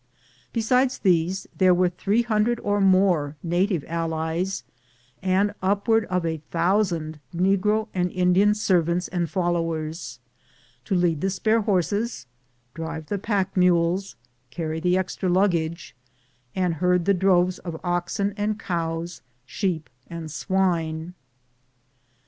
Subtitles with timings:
[0.51, 4.63] Besides these there were three hun dred or more native allies,
[5.21, 10.17] and upward of a thousand negro and Indian servants and fol lowers,
[10.85, 12.25] to lead the spare horses,
[12.73, 14.15] drive the pack mules,
[14.49, 15.95] carry the extra luggage,
[16.55, 21.13] and herd the droves of oxen and cows, sheep and swine.